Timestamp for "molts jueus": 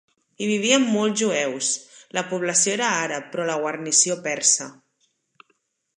0.93-1.69